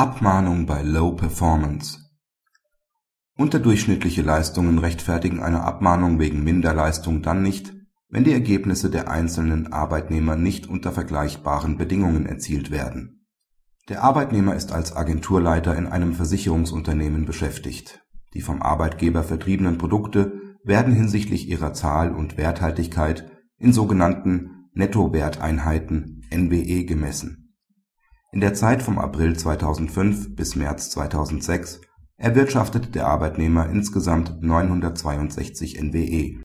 [0.00, 1.98] Abmahnung bei Low Performance
[3.36, 7.74] Unterdurchschnittliche Leistungen rechtfertigen eine Abmahnung wegen Minderleistung dann nicht,
[8.08, 13.26] wenn die Ergebnisse der einzelnen Arbeitnehmer nicht unter vergleichbaren Bedingungen erzielt werden.
[13.90, 18.00] Der Arbeitnehmer ist als Agenturleiter in einem Versicherungsunternehmen beschäftigt.
[18.32, 20.32] Die vom Arbeitgeber vertriebenen Produkte
[20.64, 27.49] werden hinsichtlich ihrer Zahl und Werthaltigkeit in sogenannten Nettowerteinheiten (NWE) gemessen.
[28.32, 31.80] In der Zeit vom April 2005 bis März 2006
[32.16, 36.42] erwirtschaftete der Arbeitnehmer insgesamt 962 NWE.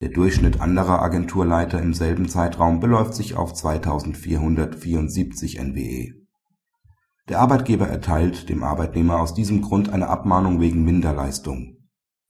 [0.00, 6.14] Der Durchschnitt anderer Agenturleiter im selben Zeitraum beläuft sich auf 2474 NWE.
[7.28, 11.78] Der Arbeitgeber erteilt dem Arbeitnehmer aus diesem Grund eine Abmahnung wegen Minderleistung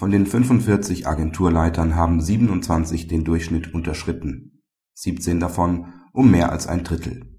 [0.00, 4.62] von den 45 Agenturleitern haben 27 den Durchschnitt unterschritten,
[4.94, 7.38] 17 davon um mehr als ein Drittel.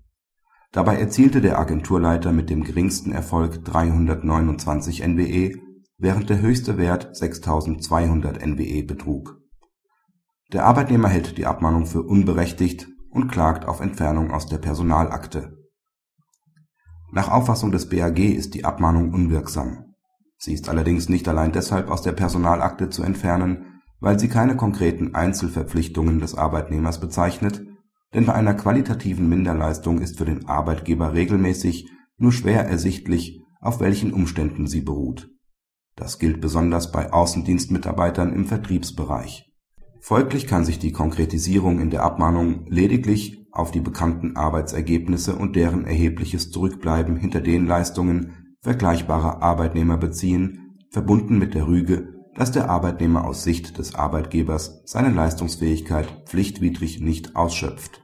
[0.71, 5.53] Dabei erzielte der Agenturleiter mit dem geringsten Erfolg 329 NWE,
[5.97, 9.38] während der höchste Wert 6200 NWE betrug.
[10.53, 15.58] Der Arbeitnehmer hält die Abmahnung für unberechtigt und klagt auf Entfernung aus der Personalakte.
[17.11, 19.92] Nach Auffassung des BAG ist die Abmahnung unwirksam
[20.44, 25.14] Sie ist allerdings nicht allein deshalb aus der Personalakte zu entfernen, weil sie keine konkreten
[25.14, 27.61] Einzelverpflichtungen des Arbeitnehmers bezeichnet,
[28.14, 34.14] denn bei einer qualitativen Minderleistung ist für den Arbeitgeber regelmäßig nur schwer ersichtlich, auf welchen
[34.14, 35.30] Umständen sie beruht.
[35.95, 39.52] Das gilt besonders bei Außendienstmitarbeitern im Vertriebsbereich.
[40.00, 45.86] Folglich kann sich die Konkretisierung in der Abmahnung lediglich auf die bekannten Arbeitsergebnisse und deren
[45.86, 53.26] erhebliches Zurückbleiben hinter den Leistungen vergleichbarer Arbeitnehmer beziehen, verbunden mit der Rüge, dass der Arbeitnehmer
[53.26, 58.00] aus Sicht des Arbeitgebers seine Leistungsfähigkeit pflichtwidrig nicht ausschöpft.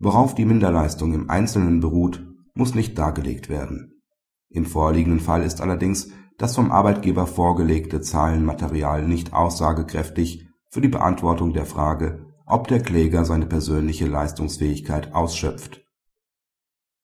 [0.00, 4.02] Worauf die Minderleistung im Einzelnen beruht, muss nicht dargelegt werden.
[4.48, 11.52] Im vorliegenden Fall ist allerdings das vom Arbeitgeber vorgelegte Zahlenmaterial nicht aussagekräftig für die Beantwortung
[11.52, 15.82] der Frage, ob der Kläger seine persönliche Leistungsfähigkeit ausschöpft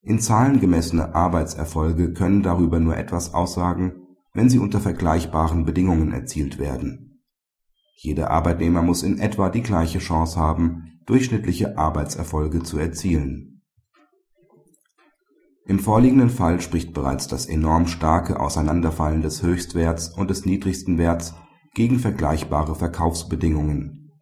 [0.07, 6.61] in Zahlen gemessene Arbeitserfolge können darüber nur etwas aussagen, wenn sie unter vergleichbaren Bedingungen erzielt
[6.61, 7.06] werden.
[7.99, 13.63] Jeder Arbeitnehmer muss in etwa die gleiche Chance haben, durchschnittliche Arbeitserfolge zu erzielen.
[15.65, 21.35] Im vorliegenden Fall spricht bereits das enorm starke Auseinanderfallen des Höchstwerts und des niedrigsten Werts
[21.75, 24.13] gegen vergleichbare Verkaufsbedingungen.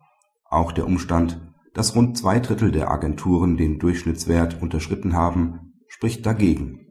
[0.44, 6.88] Auch der Umstand, dass rund zwei Drittel der Agenturen den Durchschnittswert unterschritten haben spricht dagegen.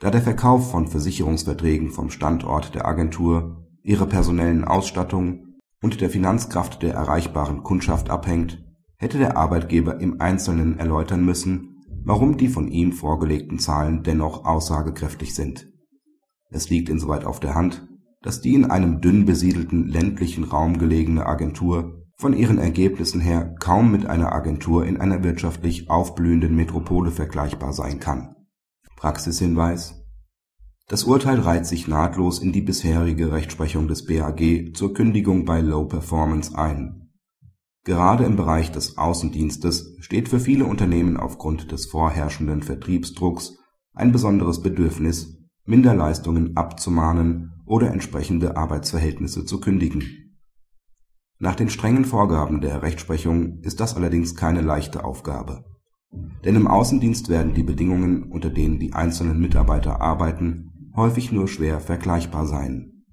[0.00, 5.53] Da der Verkauf von Versicherungsverträgen vom Standort der Agentur, ihrer personellen Ausstattung
[5.84, 8.64] und der Finanzkraft der erreichbaren Kundschaft abhängt,
[8.96, 15.34] hätte der Arbeitgeber im Einzelnen erläutern müssen, warum die von ihm vorgelegten Zahlen dennoch aussagekräftig
[15.34, 15.68] sind.
[16.48, 17.86] Es liegt insoweit auf der Hand,
[18.22, 23.92] dass die in einem dünn besiedelten ländlichen Raum gelegene Agentur von ihren Ergebnissen her kaum
[23.92, 28.34] mit einer Agentur in einer wirtschaftlich aufblühenden Metropole vergleichbar sein kann.
[28.96, 30.02] Praxishinweis
[30.86, 35.86] Das Urteil reiht sich nahtlos in die bisherige Rechtsprechung des BAG zur Kündigung bei Low
[35.86, 37.10] Performance ein.
[37.84, 43.58] Gerade im Bereich des Außendienstes steht für viele Unternehmen aufgrund des vorherrschenden Vertriebsdrucks
[43.92, 50.24] ein besonderes Bedürfnis, Minderleistungen abzumahnen oder entsprechende Arbeitsverhältnisse zu kündigen
[51.38, 55.64] nach den strengen Vorgaben der Rechtsprechung ist das allerdings keine leichte Aufgabe.
[56.44, 61.80] Denn im Außendienst werden die Bedingungen, unter denen die einzelnen Mitarbeiter arbeiten, häufig nur schwer
[61.80, 63.04] vergleichbar sein.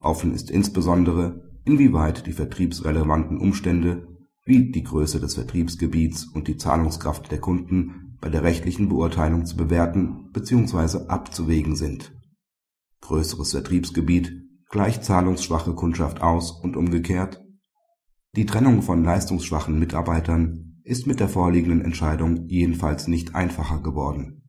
[0.00, 4.08] Offen ist insbesondere, inwieweit die vertriebsrelevanten Umstände
[4.44, 9.56] wie die Größe des Vertriebsgebiets und die Zahlungskraft der Kunden bei der rechtlichen Beurteilung zu
[9.56, 11.06] bewerten bzw.
[11.08, 12.12] abzuwägen sind.
[13.02, 14.32] Größeres Vertriebsgebiet
[14.68, 17.42] gleicht zahlungsschwache Kundschaft aus und umgekehrt
[18.36, 24.40] die Trennung von leistungsschwachen Mitarbeitern ist mit der vorliegenden Entscheidung jedenfalls nicht einfacher geworden